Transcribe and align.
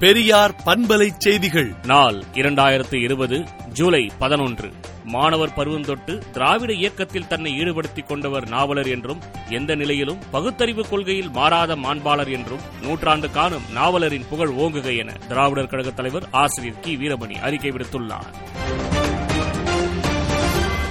பெரியார் 0.00 0.54
பண்பலை 0.66 1.10
செய்திகள். 1.18 1.74
நாள் 1.84 2.24
இரண்டாயிரத்து 2.32 3.02
இருபது 3.02 3.44
ஜூலை 3.72 4.10
பதினொன்று. 4.18 4.72
மாணவர் 5.04 5.54
பருவம் 5.54 5.84
தொட்டு 5.84 6.22
திராவிட 6.32 6.72
இயக்கத்தில் 6.72 7.26
தன்னை 7.26 7.58
ஈடுபடுத்திக் 7.58 8.06
கொண்டவர் 8.06 8.48
நாவலர் 8.48 8.88
என்றும் 8.88 9.20
எந்த 9.50 9.74
நிலையிலும் 9.74 10.18
பகுத்தறிவு 10.30 10.88
கொள்கையில் 10.88 11.30
மாறாத 11.30 11.76
மாண்பாளர் 11.76 12.32
என்றும் 12.32 12.60
நூற்றாண்டு 12.82 13.30
காணும் 13.30 13.62
நாவலரின் 13.74 14.28
புகழ் 14.28 14.48
ஓங்குக 14.48 14.96
என 14.96 15.12
திராவிடர் 15.12 15.66
கழக 15.66 15.90
தலைவர் 15.90 16.28
ஆசிரியர் 16.30 16.80
கி. 16.80 16.96
வீரமணி 16.96 17.40
அறிக்கை 17.40 17.70
விடுத்துள்ளார். 17.70 18.30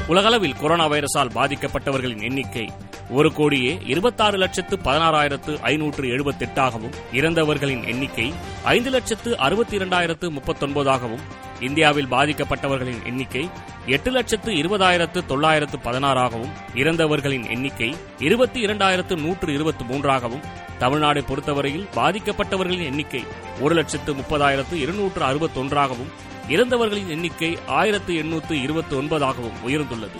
உலகளவில் 0.10 0.58
கொரோனா 0.58 0.86
வைரஸால் 0.86 1.36
பாதிக்கப்பட்டவர்களின் 1.36 2.26
எண்ணிக்கை 2.28 2.66
ஒரு 3.12 3.30
கோடியே 3.32 3.72
இருபத்தாறு 3.92 4.38
லட்சத்து 4.38 4.76
பதினாறாயிரத்து 4.86 5.54
ஐநூற்று 5.70 6.05
எழுபத்தெட்டாகவும் 6.08 6.96
இறந்தவர்களின் 7.13 7.84
எண்ணிக்கை 7.86 8.27
ஐந்து 8.68 8.90
லட்சத்து 8.90 9.32
அறுபத்தி 9.38 9.76
இரண்டாயிரத்து 9.77 10.27
முப்பத்தொன்பதாகவும் 10.30 11.23
இந்தியாவில் 11.62 12.12
பாதிக்கப்பட்டவர்களின் 12.12 13.02
எண்ணிக்கை 13.05 13.44
எட்டு 13.88 14.12
லட்சத்து 14.12 14.52
இருபதாயிரத்து 14.54 15.20
தொள்ளாயிரத்து 15.27 15.80
பதினாறாகவும் 15.86 16.54
இறந்தவர்களின் 16.76 17.48
எண்ணிக்கை 17.48 17.90
இருபத்தி 18.20 18.62
இரண்டாயிரத்து 18.66 19.18
நூற்று 19.18 19.49
இருபத்தி 19.54 19.84
மூன்றாகவும் 19.84 20.46
தமிழ்நாடை 20.80 21.24
பொறுத்தவரையில் 21.26 21.90
பாதிக்கப்பட்டவர்களின் 21.96 22.88
எண்ணிக்கை 22.88 23.24
ஒரு 23.62 23.76
லட்சத்து 23.76 24.13
முப்பதாயிரத்து 24.13 24.77
இருநூற்று 24.77 25.24
அறுபத்தொன்றாகவும் 25.24 26.12
இறந்தவர்களின் 26.49 27.08
எண்ணிக்கை 27.08 27.58
ஆயிரத்து 27.67 28.16
எண்ணூற்று 28.16 28.62
இருபத்தி 28.62 28.95
ஒன்பதாகவும் 28.95 29.58
உயர்ந்துள்ளது. 29.67 30.20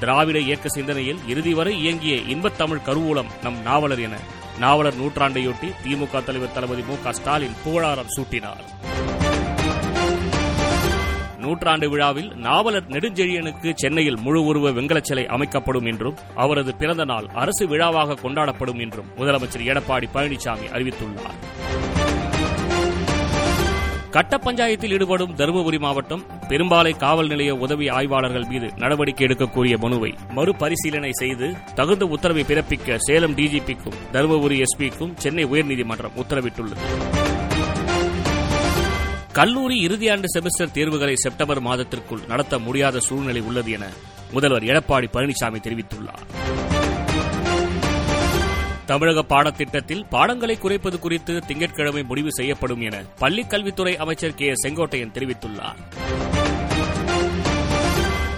திராவிட 0.00 0.38
இயக்க 0.38 0.68
சிந்தனையில் 0.68 1.18
இறுதி 1.26 1.54
வரை 1.54 1.78
இயங்கிய 1.78 2.14
இன்பத் 2.14 2.58
தமிழ் 2.58 2.80
கருவூலம் 2.86 3.26
நம் 3.42 3.62
நாவலர் 3.62 4.00
என 4.00 4.18
நாவலர் 4.58 4.94
நூற்றாண்டையொட்டி 4.94 5.72
திமுக 5.84 6.24
தலைவர் 6.24 6.52
தளபதி 6.52 6.82
மு 6.82 6.94
க 7.02 7.12
ஸ்டாலின் 7.12 7.54
புகழாரம் 7.64 8.06
சூட்டினார். 8.16 8.64
நூற்றாண்டு 11.38 11.90
விழாவில் 11.90 12.32
நாவலர் 12.34 12.86
நெடுஞ்செழியனுக்கு 12.86 13.72
சென்னையில் 13.74 14.18
முழு 14.20 14.44
உருவ 14.44 14.70
வெங்கலச் 14.70 15.02
சிலை 15.02 15.26
அமைக்கப்படும் 15.26 15.84
என்றும் 15.84 16.16
அவரது 16.34 16.74
பிறந்த 16.74 17.04
நாள் 17.04 17.26
அரசு 17.34 17.66
விழாவாக 17.66 18.12
கொண்டாடப்படும் 18.12 18.80
என்றும் 18.80 19.06
முதலமைச்சர் 19.16 19.66
எடப்பாடி 19.66 20.04
பழனிசாமி 20.14 20.68
அறிவித்துள்ளார். 20.72 21.53
கட்ட 24.14 24.34
பஞ்சாயத்தில் 24.38 24.92
ஈடுபடும் 24.92 25.32
தருமபுரி 25.38 25.78
மாவட்டம் 25.78 26.22
பெரும்பாலை 26.48 26.96
காவல் 26.96 27.26
நிலைய 27.26 27.52
உதவி 27.64 27.86
ஆய்வாளர்கள் 27.88 28.46
மீது 28.50 28.68
நடவடிக்கை 28.76 29.26
எடுக்கக்கூடிய 29.26 29.74
மனுவை 29.78 30.10
மறுபரிசீலனை 30.36 31.10
செய்து 31.12 31.46
தகுந்த 31.74 32.06
உத்தரவை 32.06 32.44
பிறப்பிக்க 32.44 32.96
சேலம் 32.96 33.34
டிஜிபிக்கும் 33.36 33.98
தருமபுரி 34.12 34.58
எஸ்பிக்கும் 34.58 35.14
சென்னை 35.16 35.46
உயர்நீதிமன்றம் 35.46 36.16
உத்தரவிட்டுள்ளது. 36.22 36.84
கல்லூரி 39.32 39.78
இறுதியாண்டு 39.86 40.30
செமஸ்டர் 40.34 40.74
தேர்வுகளை 40.78 41.14
செப்டம்பர் 41.16 41.60
மாதத்திற்குள் 41.60 42.26
நடத்த 42.28 42.58
முடியாத 42.58 43.00
சூழ்நிலை 43.00 43.40
உள்ளது 43.40 43.70
என 43.70 43.86
முதல்வர் 44.32 44.62
எடப்பாடி 44.62 45.08
பழனிசாமி 45.12 45.60
தெரிவித்துள்ளார். 45.66 46.24
தமிழக 48.86 49.22
பாடத்திட்டத்தில் 49.22 50.04
பாடங்களை 50.10 50.58
குறைப்பது 50.58 50.98
குறித்து 50.98 51.38
திங்கட்கிழமை 51.46 52.02
முடிவு 52.02 52.32
செய்யப்படும் 52.32 52.80
என 52.80 52.96
பள்ளிக் 53.18 53.50
கல்வித்துறை 53.50 53.96
அமைச்சர் 53.96 54.34
கே 54.34 54.52
செங்கோட்டையன் 54.62 55.14
தெரிவித்துள்ளார். 55.14 55.78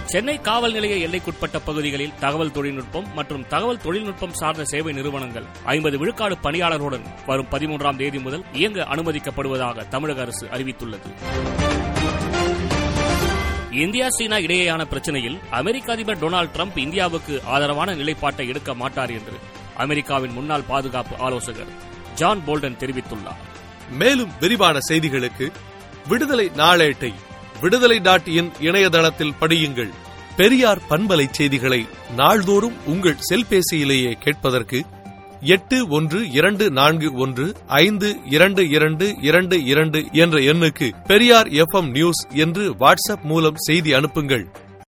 சென்னை 0.05 0.41
காவல் 0.41 0.71
நிலைய 0.71 1.07
எல்லைக்குட்பட்ட 1.07 1.59
பகுதிகளில் 1.59 2.13
தகவல் 2.19 2.51
தொழில்நுட்பம் 2.51 3.13
மற்றும் 3.13 3.47
தகவல் 3.47 3.81
தொழில்நுட்பம் 3.81 4.33
சார்ந்த 4.33 4.65
சேவை 4.65 4.93
நிறுவனங்கள் 4.93 5.43
ஐம்பது 5.63 5.97
விழுக்காடு 5.97 6.37
பணியாளர்களுடன் 6.43 7.05
வரும் 7.25 7.47
பதிமூன்றாம் 7.51 7.95
தேதி 7.95 8.19
முதல் 8.19 8.45
இயங்க 8.53 8.83
அனுமதிக்கப்படுவதாக 8.83 9.87
தமிழக 9.87 10.21
அரசு 10.21 10.47
அறிவித்துள்ளது. 10.47 11.11
இந்தியா 13.71 14.09
சீனா 14.09 14.37
இடையேயான 14.37 14.85
பிரச்சனையில் 14.85 15.39
அமெரிக்க 15.49 15.91
அதிபர் 15.91 16.19
டொனால்டு 16.19 16.51
டிரம்ப் 16.51 16.77
இந்தியாவுக்கு 16.77 17.41
ஆதரவான 17.45 17.93
நிலைப்பாட்டை 17.93 18.47
எடுக்க 18.47 18.73
மாட்டார் 18.73 19.09
என்று 19.09 19.55
அமெரிக்காவின் 19.77 20.31
முன்னாள் 20.31 20.61
பாதுகாப்பு 20.61 21.15
ஆலோசகர் 21.17 21.71
ஜான் 22.15 22.41
போல்டன் 22.45 22.77
தெரிவித்துள்ளார். 22.79 23.43
மேலும் 23.91 24.31
விரிவான 24.39 24.77
செய்திகளுக்கு 24.89 25.51
விடுதலை 26.07 26.51
நாளேட்டை 26.57 27.13
விடுதலை 27.61 27.99
டாட் 27.99 28.27
இன் 28.27 28.51
இணையதளத்தில் 28.59 29.33
படியுங்கள். 29.41 29.89
பெரியார் 30.37 30.81
பண்பலை 30.89 31.27
செய்திகளை 31.31 31.85
நாள்தோறும் 32.15 32.75
உங்கள் 32.85 33.17
செல்பேசியிலேயே 33.29 34.11
கேட்பதற்கு 34.11 34.85
எட்டு 35.41 35.87
ஒன்று 35.87 36.29
இரண்டு 36.31 36.71
நான்கு 36.71 37.13
ஒன்று 37.13 37.55
ஐந்து 37.67 38.19
இரண்டு 38.25 38.69
இரண்டு 38.69 39.15
இரண்டு 39.21 39.63
இரண்டு 39.63 40.07
என்ற 40.11 40.37
எண்ணுக்கு 40.39 41.05
பெரியார் 41.05 41.47
எஃப் 41.47 41.77
நியூஸ் 41.81 42.27
என்று 42.33 42.73
வாட்ஸ்அப் 42.73 43.21
மூலம் 43.23 43.55
செய்தி 43.55 43.93
அனுப்புங்கள். 43.93 44.51